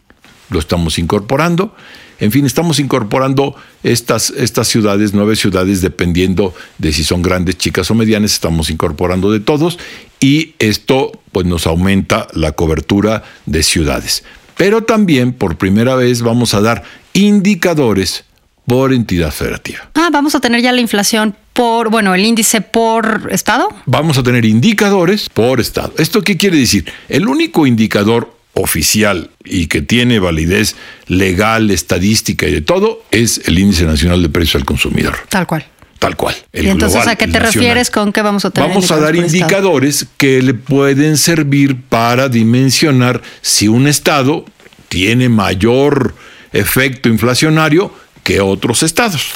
lo 0.49 0.59
estamos 0.59 0.99
incorporando. 0.99 1.73
En 2.19 2.33
fin, 2.33 2.45
estamos 2.45 2.77
incorporando 2.77 3.55
estas, 3.81 4.31
estas 4.31 4.67
ciudades, 4.67 5.13
nueve 5.13 5.37
ciudades, 5.37 5.79
dependiendo 5.79 6.53
de 6.77 6.91
si 6.91 7.05
son 7.05 7.21
grandes, 7.21 7.57
chicas 7.57 7.89
o 7.89 7.95
medianas, 7.95 8.33
estamos 8.33 8.69
incorporando 8.69 9.31
de 9.31 9.39
todos 9.39 9.79
y 10.19 10.55
esto 10.59 11.21
pues 11.31 11.45
nos 11.45 11.67
aumenta 11.67 12.27
la 12.33 12.51
cobertura 12.51 13.23
de 13.45 13.63
ciudades. 13.63 14.25
Pero 14.57 14.83
también 14.83 15.31
por 15.31 15.55
primera 15.55 15.95
vez 15.95 16.21
vamos 16.21 16.53
a 16.53 16.59
dar 16.59 16.83
indicadores 17.13 18.25
por 18.67 18.91
entidad 18.91 19.31
federativa. 19.31 19.89
Ah, 19.93 20.09
vamos 20.11 20.35
a 20.35 20.41
tener 20.41 20.61
ya 20.61 20.73
la 20.73 20.81
inflación 20.81 21.37
por, 21.55 21.89
bueno, 21.89 22.13
el 22.13 22.25
índice 22.25 22.59
por 22.59 23.29
estado. 23.31 23.69
Vamos 23.85 24.17
a 24.17 24.23
tener 24.23 24.43
indicadores 24.43 25.29
por 25.29 25.61
estado. 25.61 25.93
¿Esto 25.97 26.21
qué 26.21 26.35
quiere 26.35 26.57
decir? 26.57 26.91
El 27.07 27.27
único 27.27 27.65
indicador 27.65 28.35
oficial 28.53 29.31
y 29.43 29.67
que 29.67 29.81
tiene 29.81 30.19
validez 30.19 30.75
legal, 31.07 31.71
estadística 31.71 32.45
y 32.45 32.51
de 32.51 32.61
todo 32.61 33.03
es 33.09 33.41
el 33.45 33.57
índice 33.57 33.85
nacional 33.85 34.21
de 34.21 34.27
precios 34.27 34.55
al 34.55 34.65
consumidor. 34.65 35.15
Tal 35.29 35.47
cual. 35.47 35.65
Tal 35.97 36.17
cual. 36.17 36.35
y 36.51 36.67
entonces, 36.67 36.97
global, 36.97 37.09
¿a 37.09 37.15
qué 37.15 37.27
te 37.27 37.39
refieres 37.39 37.89
con 37.89 38.11
qué 38.11 38.21
vamos 38.21 38.43
a 38.43 38.51
tener? 38.51 38.69
Vamos 38.69 38.91
a 38.91 38.97
dar 38.97 39.15
estado? 39.15 39.37
indicadores 39.37 40.07
que 40.17 40.41
le 40.41 40.53
pueden 40.53 41.17
servir 41.17 41.81
para 41.87 42.27
dimensionar 42.27 43.21
si 43.41 43.69
un 43.69 43.87
estado 43.87 44.43
tiene 44.89 45.29
mayor 45.29 46.15
efecto 46.51 47.07
inflacionario 47.07 47.93
que 48.23 48.41
otros 48.41 48.83
estados. 48.83 49.31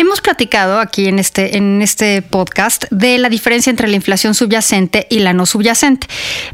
Hemos 0.00 0.22
platicado 0.22 0.78
aquí 0.78 1.08
en 1.08 1.18
este, 1.18 1.58
en 1.58 1.82
este 1.82 2.22
podcast 2.22 2.86
de 2.90 3.18
la 3.18 3.28
diferencia 3.28 3.68
entre 3.68 3.86
la 3.86 3.96
inflación 3.96 4.34
subyacente 4.34 5.06
y 5.10 5.18
la 5.18 5.34
no 5.34 5.44
subyacente. 5.44 6.06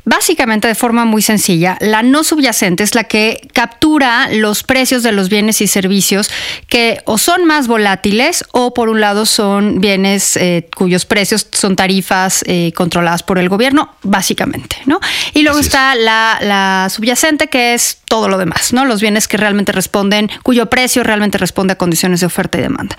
Básicamente, 0.04 0.66
de 0.66 0.74
forma 0.74 1.04
muy 1.04 1.22
sencilla, 1.22 1.78
la 1.80 2.02
no 2.02 2.24
subyacente 2.24 2.82
es 2.82 2.96
la 2.96 3.04
que 3.04 3.48
captura 3.52 4.30
los 4.32 4.64
precios 4.64 5.04
de 5.04 5.12
los 5.12 5.28
bienes 5.28 5.60
y 5.60 5.68
servicios 5.68 6.28
que 6.66 6.98
o 7.04 7.18
son 7.18 7.44
más 7.44 7.68
volátiles 7.68 8.44
o, 8.50 8.74
por 8.74 8.88
un 8.88 9.00
lado, 9.00 9.26
son 9.26 9.80
bienes 9.80 10.36
eh, 10.36 10.68
cuyos 10.74 11.04
precios 11.04 11.46
son 11.52 11.76
tarifas 11.76 12.42
eh, 12.48 12.72
controladas 12.74 13.22
por 13.22 13.38
el 13.38 13.48
gobierno, 13.48 13.94
básicamente, 14.02 14.78
¿no? 14.86 14.98
Y 15.34 15.42
luego 15.42 15.60
Así 15.60 15.68
es. 15.68 15.72
está 15.72 15.94
la, 15.94 16.38
la 16.42 16.88
subyacente, 16.90 17.46
que 17.46 17.74
es 17.74 18.00
todo 18.06 18.28
lo 18.28 18.38
demás, 18.38 18.72
¿no? 18.72 18.84
Los 18.84 19.00
bienes 19.00 19.28
que 19.28 19.36
realmente 19.36 19.70
responden, 19.70 20.32
cuyo 20.42 20.66
precio 20.66 21.04
realmente 21.04 21.38
responde 21.38 21.74
a 21.74 21.78
condiciones 21.78 22.18
de 22.18 22.26
oferta 22.26 22.58
y 22.58 22.62
demanda. 22.62 22.96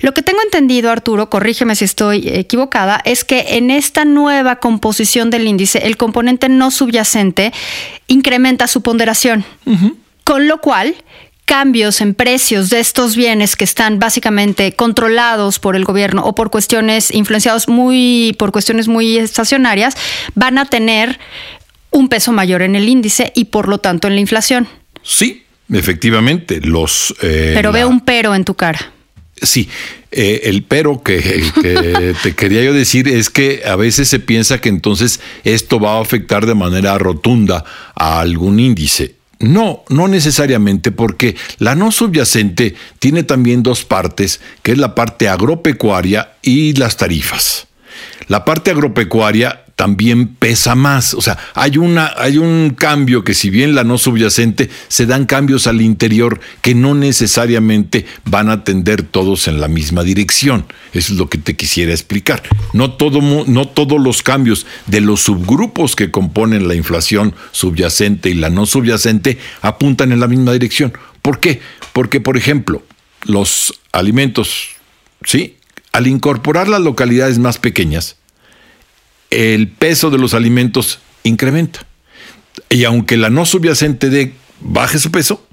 Lo 0.00 0.12
que 0.14 0.22
tengo 0.22 0.40
entendido, 0.42 0.90
Arturo, 0.90 1.28
corrígeme 1.30 1.74
si 1.76 1.84
estoy 1.84 2.28
equivocada, 2.28 3.00
es 3.04 3.24
que 3.24 3.56
en 3.56 3.70
esta 3.70 4.04
nueva 4.04 4.56
composición 4.56 5.30
del 5.30 5.46
índice, 5.46 5.78
el 5.86 5.96
componente 5.96 6.48
no 6.48 6.70
subyacente 6.70 7.52
incrementa 8.06 8.66
su 8.66 8.82
ponderación, 8.82 9.44
con 10.24 10.48
lo 10.48 10.60
cual 10.60 10.94
cambios 11.44 12.00
en 12.00 12.14
precios 12.14 12.70
de 12.70 12.80
estos 12.80 13.14
bienes 13.14 13.54
que 13.54 13.62
están 13.64 14.00
básicamente 14.00 14.72
controlados 14.72 15.60
por 15.60 15.76
el 15.76 15.84
gobierno 15.84 16.24
o 16.24 16.34
por 16.34 16.50
cuestiones 16.50 17.14
influenciados 17.14 17.68
muy 17.68 18.34
por 18.36 18.50
cuestiones 18.50 18.88
muy 18.88 19.16
estacionarias 19.16 19.94
van 20.34 20.58
a 20.58 20.64
tener 20.66 21.20
un 21.92 22.08
peso 22.08 22.32
mayor 22.32 22.62
en 22.62 22.74
el 22.74 22.88
índice 22.88 23.30
y 23.36 23.44
por 23.44 23.68
lo 23.68 23.78
tanto 23.78 24.08
en 24.08 24.16
la 24.16 24.20
inflación. 24.20 24.66
Sí, 25.02 25.44
efectivamente, 25.72 26.60
los... 26.60 27.14
eh, 27.22 27.52
Pero 27.54 27.70
la- 27.70 27.78
veo 27.78 27.88
un 27.88 28.00
pero 28.00 28.34
en 28.34 28.44
tu 28.44 28.54
cara. 28.54 28.92
Sí, 29.42 29.68
eh, 30.12 30.42
el 30.44 30.62
pero 30.62 31.02
que, 31.02 31.44
que 31.60 32.14
te 32.22 32.34
quería 32.34 32.62
yo 32.62 32.72
decir 32.72 33.06
es 33.06 33.28
que 33.28 33.62
a 33.66 33.76
veces 33.76 34.08
se 34.08 34.18
piensa 34.18 34.60
que 34.60 34.70
entonces 34.70 35.20
esto 35.44 35.78
va 35.78 35.98
a 35.98 36.00
afectar 36.00 36.46
de 36.46 36.54
manera 36.54 36.96
rotunda 36.96 37.64
a 37.94 38.20
algún 38.20 38.58
índice. 38.58 39.14
No, 39.38 39.84
no 39.90 40.08
necesariamente, 40.08 40.92
porque 40.92 41.36
la 41.58 41.74
no 41.74 41.92
subyacente 41.92 42.74
tiene 42.98 43.22
también 43.22 43.62
dos 43.62 43.84
partes, 43.84 44.40
que 44.62 44.72
es 44.72 44.78
la 44.78 44.94
parte 44.94 45.28
agropecuaria 45.28 46.32
y 46.40 46.72
las 46.72 46.96
tarifas. 46.96 47.66
La 48.28 48.46
parte 48.46 48.70
agropecuaria 48.70 49.65
también 49.76 50.28
pesa 50.28 50.74
más, 50.74 51.12
o 51.12 51.20
sea, 51.20 51.38
hay 51.54 51.76
una 51.76 52.12
hay 52.16 52.38
un 52.38 52.70
cambio 52.70 53.24
que 53.24 53.34
si 53.34 53.50
bien 53.50 53.74
la 53.74 53.84
no 53.84 53.98
subyacente 53.98 54.70
se 54.88 55.04
dan 55.04 55.26
cambios 55.26 55.66
al 55.66 55.82
interior 55.82 56.40
que 56.62 56.74
no 56.74 56.94
necesariamente 56.94 58.06
van 58.24 58.48
a 58.48 58.64
tender 58.64 59.02
todos 59.02 59.48
en 59.48 59.60
la 59.60 59.68
misma 59.68 60.02
dirección. 60.02 60.64
Eso 60.94 61.12
es 61.12 61.18
lo 61.18 61.28
que 61.28 61.36
te 61.36 61.56
quisiera 61.56 61.92
explicar. 61.92 62.42
No 62.72 62.92
todo 62.92 63.20
no 63.20 63.68
todos 63.68 64.00
los 64.00 64.22
cambios 64.22 64.66
de 64.86 65.02
los 65.02 65.20
subgrupos 65.20 65.94
que 65.94 66.10
componen 66.10 66.68
la 66.68 66.74
inflación 66.74 67.34
subyacente 67.52 68.30
y 68.30 68.34
la 68.34 68.48
no 68.48 68.64
subyacente 68.64 69.38
apuntan 69.60 70.10
en 70.10 70.20
la 70.20 70.26
misma 70.26 70.52
dirección. 70.52 70.94
¿Por 71.20 71.38
qué? 71.38 71.60
Porque 71.92 72.20
por 72.20 72.38
ejemplo, 72.38 72.82
los 73.24 73.78
alimentos, 73.92 74.68
¿sí? 75.22 75.56
Al 75.92 76.06
incorporar 76.06 76.66
las 76.66 76.80
localidades 76.80 77.38
más 77.38 77.58
pequeñas, 77.58 78.16
el 79.30 79.68
peso 79.68 80.10
de 80.10 80.18
los 80.18 80.34
alimentos 80.34 81.00
incrementa. 81.22 81.86
Y 82.70 82.84
aunque 82.84 83.16
la 83.16 83.30
no 83.30 83.46
subyacente 83.46 84.10
de 84.10 84.32
baje 84.60 84.98
su 84.98 85.10
peso, 85.10 85.46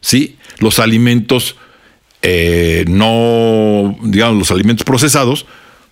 ¿sí? 0.00 0.36
los 0.58 0.78
alimentos 0.78 1.56
eh, 2.22 2.84
no, 2.88 3.96
digamos, 4.02 4.38
los 4.38 4.50
alimentos 4.50 4.84
procesados, 4.84 5.46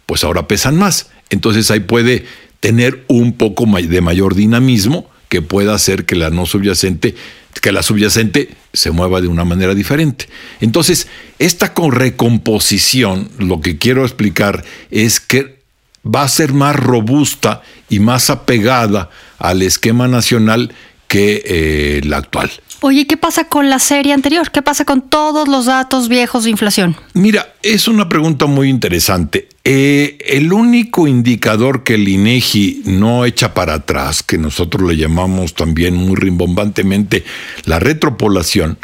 pues 0.07 0.25
ahora 0.25 0.49
pesan 0.49 0.77
más. 0.77 1.11
Entonces 1.31 1.71
ahí 1.71 1.81
puede 1.81 2.25
tener 2.61 3.05
un 3.09 3.35
poco 3.35 3.67
de 3.67 4.01
mayor 4.01 4.35
dinamismo 4.35 5.09
que 5.29 5.43
pueda 5.43 5.75
hacer 5.75 6.07
que 6.07 6.17
la 6.17 6.31
no 6.31 6.47
subyacente, 6.47 7.15
que 7.61 7.73
la 7.73 7.83
subyacente 7.83 8.51
se 8.73 8.91
mueva 8.91 9.21
de 9.21 9.29
una 9.29 9.45
manera 9.45 9.75
diferente. 9.75 10.29
Entonces, 10.61 11.07
esta 11.39 11.73
con 11.73 11.93
recomposición, 11.93 13.31
lo 13.39 13.61
que 13.61 13.79
quiero 13.79 14.05
explicar 14.05 14.65
es 14.91 15.21
que 15.21 15.64
va 16.05 16.23
a 16.23 16.29
ser 16.29 16.53
más 16.53 16.77
robusta 16.77 17.63
y 17.89 18.01
más 18.01 18.31
apegada 18.31 19.11
al 19.39 19.63
esquema 19.63 20.09
nacional 20.09 20.73
que 21.09 21.43
eh, 21.45 22.01
la 22.05 22.19
actual. 22.19 22.51
Oye, 22.81 23.07
¿qué 23.07 23.17
pasa 23.17 23.45
con 23.45 23.71
la 23.71 23.79
serie 23.79 24.13
anterior? 24.13 24.51
¿Qué 24.51 24.61
pasa 24.61 24.85
con 24.85 25.09
todos 25.09 25.49
los 25.49 25.67
datos 25.67 26.09
viejos 26.09 26.45
de 26.45 26.51
inflación? 26.51 26.97
Mira, 27.15 27.55
es 27.63 27.89
una 27.89 28.09
pregunta 28.09 28.45
muy 28.45 28.69
interesante. 28.69 29.49
Eh, 29.65 30.19
el 30.27 30.53
único 30.53 31.07
indicador 31.07 31.83
que 31.83 31.95
el 31.95 32.07
INEGI 32.07 32.83
no 32.85 33.25
echa 33.25 33.55
para 33.55 33.75
atrás, 33.75 34.23
que 34.23 34.37
nosotros 34.37 34.87
le 34.87 34.99
llamamos 34.99 35.55
también 35.55 35.95
muy 35.95 36.17
rimbombantemente 36.17 37.25
la 37.65 37.79
retropolación, 37.79 38.77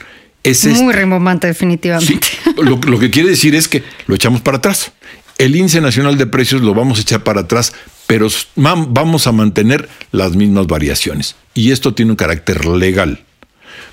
es 0.43 0.65
este. 0.65 0.83
Muy 0.83 0.95
rimbombante, 0.95 1.47
definitivamente. 1.47 2.27
Sí, 2.27 2.51
lo, 2.63 2.79
lo 2.79 2.99
que 2.99 3.11
quiere 3.11 3.29
decir 3.29 3.55
es 3.55 3.69
que 3.69 3.83
lo 4.07 4.15
echamos 4.15 4.41
para 4.41 4.57
atrás. 4.57 4.93
El 5.41 5.57
índice 5.57 5.81
nacional 5.81 6.19
de 6.19 6.27
precios 6.27 6.61
lo 6.61 6.75
vamos 6.75 6.99
a 6.99 7.01
echar 7.01 7.25
para 7.25 7.41
atrás, 7.41 7.73
pero 8.07 8.29
vamos 8.57 9.27
a 9.27 9.33
mantener 9.33 9.89
las 10.13 10.37
mismas 10.37 10.67
variaciones. 10.67 11.35
Y 11.55 11.71
esto 11.71 11.95
tiene 11.95 12.11
un 12.11 12.17
carácter 12.17 12.67
legal. 12.67 13.25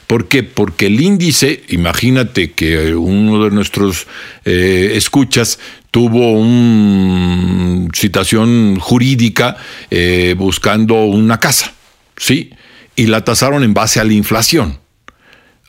¿Por 0.08 0.28
qué? 0.28 0.44
Porque 0.44 0.88
el 0.88 1.00
índice, 1.00 1.64
imagínate 1.70 2.52
que 2.52 2.94
uno 2.96 3.46
de 3.46 3.52
nuestros 3.52 4.08
eh, 4.44 4.92
escuchas 4.96 5.58
tuvo 5.90 6.34
una 6.34 7.88
citación 7.96 8.78
jurídica 8.82 9.56
eh, 9.90 10.36
buscando 10.38 11.06
una 11.06 11.40
casa, 11.40 11.72
¿sí? 12.18 12.50
Y 12.98 13.06
la 13.08 13.24
tasaron 13.24 13.64
en 13.64 13.74
base 13.74 14.02
a 14.02 14.04
la 14.04 14.12
inflación. 14.12 14.80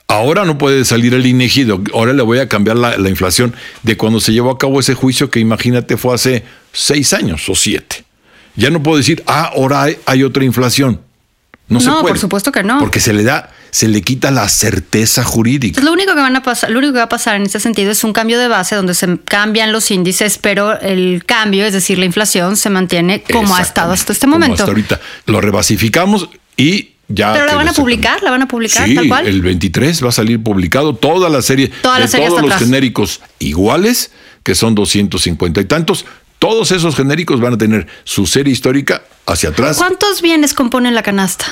Ahora 0.09 0.43
no 0.43 0.57
puede 0.57 0.83
salir 0.85 1.13
el 1.13 1.25
INEGI, 1.25 1.67
ahora 1.93 2.13
le 2.13 2.23
voy 2.23 2.39
a 2.39 2.49
cambiar 2.49 2.75
la, 2.77 2.97
la 2.97 3.09
inflación 3.09 3.55
de 3.83 3.95
cuando 3.95 4.19
se 4.19 4.33
llevó 4.33 4.49
a 4.49 4.57
cabo 4.57 4.79
ese 4.79 4.95
juicio 4.95 5.29
que 5.29 5.39
imagínate 5.39 5.97
fue 5.97 6.15
hace 6.15 6.43
seis 6.73 7.13
años 7.13 7.47
o 7.47 7.55
siete. 7.55 8.03
Ya 8.55 8.71
no 8.71 8.81
puedo 8.81 8.97
decir, 8.97 9.23
ah, 9.27 9.51
ahora 9.55 9.83
hay, 9.83 9.97
hay 10.07 10.23
otra 10.23 10.43
inflación. 10.43 10.99
No, 11.67 11.79
se 11.79 11.85
No, 11.85 12.01
puede. 12.01 12.13
por 12.13 12.19
supuesto 12.19 12.51
que 12.51 12.63
no. 12.63 12.79
Porque 12.79 12.99
se 12.99 13.13
le 13.13 13.21
da, 13.23 13.53
se 13.69 13.87
le 13.87 14.01
quita 14.01 14.31
la 14.31 14.49
certeza 14.49 15.23
jurídica. 15.23 15.79
Entonces, 15.79 15.85
lo 15.85 15.93
único 15.93 16.15
que 16.15 16.19
van 16.21 16.35
a 16.35 16.41
pasar, 16.41 16.71
lo 16.71 16.79
único 16.79 16.93
que 16.93 16.97
va 16.97 17.03
a 17.05 17.09
pasar 17.09 17.35
en 17.35 17.43
este 17.43 17.59
sentido 17.59 17.91
es 17.91 18.03
un 18.03 18.11
cambio 18.11 18.39
de 18.39 18.47
base 18.47 18.73
donde 18.75 18.95
se 18.95 19.19
cambian 19.25 19.71
los 19.71 19.91
índices, 19.91 20.39
pero 20.39 20.79
el 20.81 21.23
cambio, 21.27 21.65
es 21.67 21.73
decir, 21.73 21.99
la 21.99 22.05
inflación, 22.05 22.57
se 22.57 22.71
mantiene 22.71 23.21
como 23.31 23.55
ha 23.55 23.61
estado 23.61 23.93
hasta 23.93 24.11
este 24.13 24.25
Como 24.25 24.37
momento. 24.39 24.63
hasta 24.63 24.71
ahorita. 24.71 24.99
Lo 25.27 25.39
rebasificamos 25.39 26.27
y 26.57 26.93
ya. 27.09 27.33
Pero 27.33 27.45
la 27.45 27.55
van 27.55 27.67
a 27.67 27.73
publicar, 27.73 28.23
la 28.23 28.31
van 28.31 28.41
a 28.43 28.47
publicar 28.47 28.87
Sí, 28.87 28.95
tal 28.95 29.07
cual. 29.09 29.27
el 29.27 29.41
23 29.41 30.03
va 30.03 30.09
a 30.09 30.11
salir 30.13 30.41
publicado 30.41 30.95
toda 30.95 31.27
la 31.29 31.41
serie 31.41 31.67
Toda 31.81 31.99
la 31.99 32.05
de 32.05 32.11
serie 32.11 32.27
todos 32.27 32.41
los 32.41 32.51
atrás. 32.51 32.63
genéricos 32.63 33.19
iguales, 33.39 34.11
que 34.43 34.55
son 34.55 34.73
250 34.75 35.59
y 35.61 35.65
tantos. 35.65 36.05
Todos 36.39 36.71
esos 36.71 36.95
genéricos 36.95 37.41
van 37.41 37.55
a 37.55 37.57
tener 37.57 37.87
su 38.05 38.25
serie 38.25 38.53
histórica 38.53 39.03
hacia 39.25 39.49
atrás. 39.49 39.77
¿Cuántos 39.77 40.21
bienes 40.21 40.53
componen 40.53 40.95
la 40.95 41.03
canasta? 41.03 41.45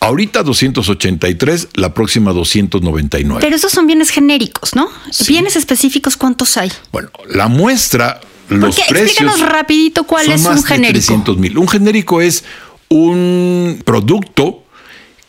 Ahorita 0.00 0.42
283, 0.42 1.68
la 1.76 1.94
próxima 1.94 2.32
299. 2.34 3.40
Pero 3.40 3.56
esos 3.56 3.72
son 3.72 3.86
bienes 3.86 4.10
genéricos, 4.10 4.74
¿no? 4.74 4.90
Bienes 5.26 5.56
específicos, 5.56 6.18
¿cuántos 6.18 6.58
hay? 6.58 6.70
Bueno, 6.92 7.08
la 7.30 7.48
muestra, 7.48 8.20
los 8.50 8.76
Porque 8.76 8.82
precios. 8.90 9.12
explícanos 9.22 9.40
rapidito 9.48 10.04
cuál 10.04 10.26
son 10.26 10.34
es 10.34 10.42
más 10.42 10.56
un 10.58 10.62
de 10.62 10.68
genérico. 10.68 10.92
300 11.06 11.38
mil. 11.38 11.56
Un 11.56 11.68
genérico 11.68 12.20
es 12.20 12.44
un 12.90 13.80
producto 13.84 14.63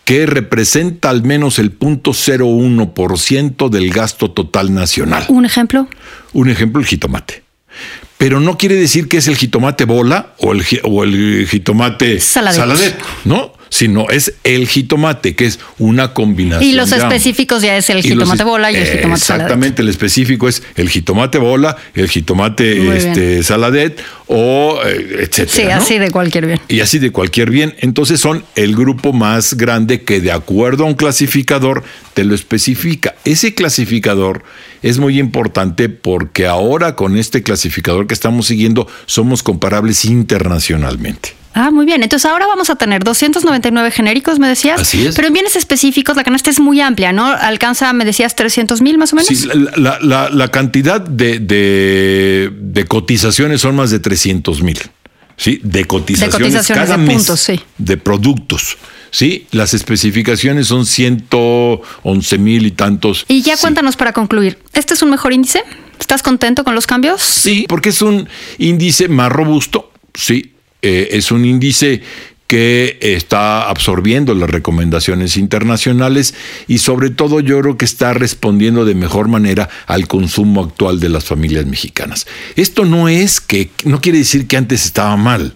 que 0.05 0.25
representa 0.25 1.09
al 1.09 1.23
menos 1.23 1.59
el 1.59 1.77
0.01% 1.77 3.69
del 3.69 3.91
gasto 3.91 4.31
total 4.31 4.73
nacional. 4.73 5.25
¿Un 5.29 5.45
ejemplo? 5.45 5.87
Un 6.33 6.49
ejemplo, 6.49 6.79
el 6.81 6.87
jitomate. 6.87 7.43
Pero 8.17 8.39
no 8.39 8.57
quiere 8.57 8.75
decir 8.75 9.09
que 9.09 9.17
es 9.17 9.27
el 9.27 9.35
jitomate 9.35 9.83
bola 9.85 10.33
o 10.39 10.53
el, 10.53 10.63
ji- 10.63 10.79
o 10.83 11.03
el 11.03 11.45
jitomate 11.49 12.19
Saladet. 12.21 12.57
saladet, 12.59 12.95
¿no? 13.25 13.51
Sino 13.69 14.09
es 14.09 14.33
el 14.43 14.67
jitomate, 14.67 15.35
que 15.35 15.45
es 15.45 15.59
una 15.79 16.13
combinación. 16.13 16.69
Y 16.69 16.73
los 16.73 16.91
específicos 16.91 17.61
ya 17.61 17.77
es 17.77 17.89
el 17.89 17.97
los 17.97 18.05
jitomate 18.05 18.43
bola 18.43 18.71
y 18.71 18.75
el 18.75 18.85
jitomate 18.85 19.21
saladet. 19.21 19.45
Exactamente, 19.45 19.81
el 19.81 19.89
específico 19.89 20.47
es 20.47 20.63
el 20.75 20.89
jitomate 20.89 21.37
bola, 21.37 21.75
el 21.93 22.07
jitomate 22.09 22.75
Muy 22.75 22.97
este, 22.97 23.43
saladet 23.43 23.99
o 24.27 24.79
eh, 24.85 25.27
etcétera. 25.27 25.49
Sí, 25.49 25.63
¿no? 25.63 25.73
así 25.73 25.97
de 25.99 26.11
cualquier 26.11 26.47
bien. 26.47 26.59
y 26.67 26.79
así 26.79 26.99
de 26.99 27.11
cualquier 27.11 27.49
bien. 27.49 27.75
Entonces 27.79 28.19
son 28.19 28.43
el 28.55 28.75
grupo 28.75 29.13
más 29.13 29.55
grande 29.55 30.03
que 30.03 30.21
de 30.21 30.31
acuerdo 30.31 30.83
a 30.83 30.87
un 30.87 30.95
clasificador 30.95 31.83
te 32.13 32.23
lo 32.23 32.33
especifica. 32.33 33.15
Ese 33.25 33.53
clasificador 33.53 34.43
es 34.81 34.99
muy 34.99 35.19
importante 35.19 35.89
porque 35.89 36.47
ahora 36.47 36.95
con 36.95 37.17
este 37.17 37.43
clasificador 37.43 38.07
que 38.07 38.13
estamos 38.13 38.47
siguiendo 38.47 38.87
somos 39.05 39.43
comparables 39.43 40.05
internacionalmente. 40.05 41.33
Ah, 41.57 41.71
muy 41.71 41.85
bien. 41.85 42.03
Entonces 42.03 42.29
ahora 42.29 42.45
vamos 42.47 42.69
a 42.69 42.75
tener 42.75 43.03
299 43.03 43.89
genéricos, 43.89 44.39
me 44.39 44.47
decías. 44.47 44.81
Así 44.81 45.07
es. 45.07 45.15
Pero 45.15 45.29
en 45.29 45.33
bienes 45.33 45.55
específicos 45.55 46.17
la 46.17 46.23
canasta 46.25 46.49
es 46.49 46.59
muy 46.59 46.81
amplia, 46.81 47.13
¿no? 47.13 47.25
Alcanza, 47.27 47.93
me 47.93 48.03
decías, 48.03 48.35
300 48.35 48.81
mil 48.81 48.97
más 48.97 49.13
o 49.13 49.15
menos. 49.15 49.29
Sí, 49.29 49.47
la, 49.47 49.71
la- 49.77 49.99
la- 50.01 50.29
la 50.29 50.47
cantidad 50.49 50.99
de, 50.99 51.39
de- 51.39 52.51
de 52.53 52.85
cotizaciones 52.85 53.61
son 53.61 53.75
más 53.77 53.89
de 53.89 53.99
300 53.99 54.61
mil. 54.61 54.79
¿Sí? 55.37 55.59
De 55.63 55.83
cotizaciones, 55.85 56.35
cotizaciones, 56.37 56.85
cada 56.85 56.97
de 56.97 57.03
mes 57.07 57.17
puntos, 57.17 57.39
sí. 57.41 57.59
de 57.77 57.97
productos. 57.97 58.77
¿Sí? 59.11 59.47
Las 59.51 59.73
especificaciones 59.73 60.67
son 60.67 60.85
111 60.85 62.37
mil 62.37 62.65
y 62.65 62.71
tantos. 62.71 63.25
Y 63.27 63.41
ya 63.41 63.55
Sí. 63.55 63.61
cuéntanos 63.61 63.95
para 63.95 64.13
concluir. 64.13 64.59
¿Este 64.73 64.93
es 64.93 65.01
un 65.01 65.09
mejor 65.09 65.33
índice? 65.33 65.63
¿Estás 65.99 66.21
contento 66.21 66.63
con 66.63 66.75
los 66.75 66.85
cambios? 66.87 67.21
Sí, 67.21 67.65
porque 67.69 67.89
es 67.89 68.01
un 68.01 68.27
índice 68.57 69.07
más 69.07 69.31
robusto, 69.31 69.91
sí, 70.13 70.51
eh, 70.87 71.17
es 71.17 71.31
un 71.31 71.45
índice 71.45 72.03
que 72.45 72.99
está 73.01 73.69
absorbiendo 73.71 74.35
las 74.35 74.51
recomendaciones 74.51 75.35
internacionales 75.35 76.35
y 76.67 76.77
sobre 76.77 77.09
todo 77.09 77.39
yo 77.39 77.59
creo 77.59 77.75
que 77.75 77.85
está 77.85 78.13
respondiendo 78.13 78.85
de 78.85 78.93
mejor 78.93 79.27
manera 79.27 79.67
al 79.87 80.07
consumo 80.07 80.63
actual 80.63 80.99
de 80.99 81.09
las 81.09 81.25
familias 81.25 81.65
mexicanas. 81.65 82.27
Esto 82.55 82.85
no 82.85 83.09
es 83.09 83.41
que, 83.41 83.71
no 83.83 83.99
quiere 83.99 84.19
decir 84.19 84.45
que 84.45 84.57
antes 84.57 84.85
estaba 84.85 85.17
mal. 85.17 85.55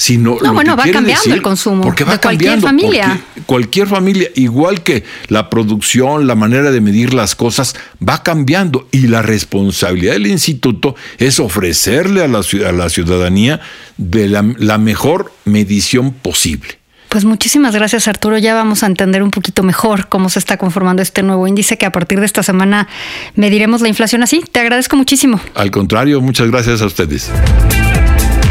Sino 0.00 0.38
lo 0.40 0.52
bueno, 0.54 0.76
que 0.76 0.86
va 0.86 0.92
cambiando 0.92 1.08
decir- 1.24 1.32
el 1.34 1.42
consumo 1.42 1.82
porque 1.82 2.04
va 2.04 2.12
de 2.12 2.18
cualquier 2.20 2.60
cambiando, 2.60 2.66
familia. 2.68 3.20
cualquier 3.46 3.88
familia, 3.88 4.28
igual 4.36 4.84
que 4.84 5.02
la 5.26 5.50
producción, 5.50 6.28
la 6.28 6.36
manera 6.36 6.70
de 6.70 6.80
medir 6.80 7.12
las 7.14 7.34
cosas, 7.34 7.74
va 8.00 8.22
cambiando 8.22 8.86
y 8.92 9.08
la 9.08 9.22
responsabilidad 9.22 10.12
del 10.12 10.28
instituto 10.28 10.94
es 11.18 11.40
ofrecerle 11.40 12.22
a 12.22 12.28
la, 12.28 12.38
a 12.38 12.72
la 12.72 12.88
ciudadanía 12.90 13.60
de 13.96 14.28
la, 14.28 14.44
la 14.58 14.78
mejor 14.78 15.32
medición 15.44 16.12
posible. 16.12 16.78
Pues 17.08 17.24
muchísimas 17.24 17.74
gracias 17.74 18.06
Arturo, 18.06 18.38
ya 18.38 18.54
vamos 18.54 18.84
a 18.84 18.86
entender 18.86 19.22
un 19.24 19.32
poquito 19.32 19.64
mejor 19.64 20.08
cómo 20.08 20.28
se 20.28 20.38
está 20.38 20.58
conformando 20.58 21.02
este 21.02 21.24
nuevo 21.24 21.48
índice 21.48 21.76
que 21.76 21.86
a 21.86 21.90
partir 21.90 22.20
de 22.20 22.26
esta 22.26 22.44
semana 22.44 22.86
mediremos 23.34 23.80
la 23.80 23.88
inflación 23.88 24.22
así. 24.22 24.44
Te 24.52 24.60
agradezco 24.60 24.94
muchísimo. 24.94 25.40
Al 25.56 25.72
contrario, 25.72 26.20
muchas 26.20 26.48
gracias 26.50 26.82
a 26.82 26.86
ustedes. 26.86 27.30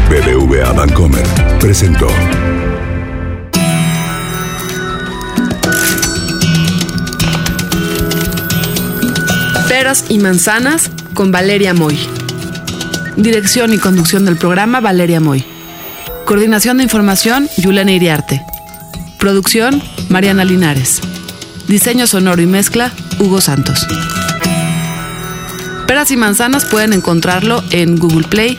BBVA 0.08 0.72
Bancomer 0.72 1.22
presentó 1.60 2.06
Peras 9.68 10.06
y 10.08 10.18
manzanas 10.18 10.90
con 11.12 11.30
Valeria 11.30 11.74
Moy. 11.74 11.98
Dirección 13.16 13.74
y 13.74 13.78
conducción 13.78 14.24
del 14.24 14.36
programa 14.36 14.80
Valeria 14.80 15.20
Moy. 15.20 15.44
Coordinación 16.24 16.78
de 16.78 16.84
información 16.84 17.46
Yulena 17.58 17.92
Iriarte. 17.92 18.42
Producción 19.18 19.82
Mariana 20.08 20.46
Linares. 20.46 21.02
Diseño 21.66 22.06
sonoro 22.06 22.40
y 22.40 22.46
mezcla 22.46 22.92
Hugo 23.18 23.42
Santos. 23.42 23.86
Peras 25.86 26.10
y 26.10 26.16
manzanas 26.16 26.64
pueden 26.64 26.94
encontrarlo 26.94 27.62
en 27.70 27.98
Google 27.98 28.26
Play, 28.26 28.58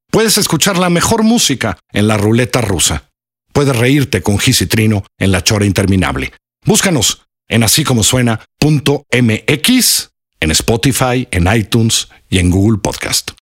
Puedes 0.11 0.37
escuchar 0.37 0.77
la 0.77 0.89
mejor 0.89 1.23
música 1.23 1.77
en 1.93 2.05
la 2.05 2.17
ruleta 2.17 2.59
rusa. 2.59 3.09
Puedes 3.53 3.73
reírte 3.77 4.21
con 4.21 4.39
Gis 4.39 4.61
y 4.61 4.67
Trino 4.67 5.05
en 5.17 5.31
la 5.31 5.41
chora 5.41 5.65
interminable. 5.65 6.33
Búscanos 6.65 7.21
en 7.47 7.63
así 7.63 7.85
como 7.85 8.03
suena.mx, 8.03 9.09
en 10.41 10.51
Spotify, 10.51 11.27
en 11.31 11.55
iTunes 11.55 12.09
y 12.29 12.39
en 12.39 12.49
Google 12.49 12.79
Podcast. 12.79 13.31